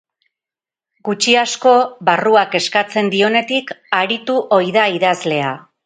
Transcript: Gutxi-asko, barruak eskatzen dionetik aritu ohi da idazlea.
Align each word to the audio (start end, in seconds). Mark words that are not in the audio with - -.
Gutxi-asko, 1.09 1.75
barruak 2.11 2.59
eskatzen 2.63 3.13
dionetik 3.17 3.77
aritu 4.03 4.43
ohi 4.61 4.79
da 4.81 4.93
idazlea. 5.01 5.59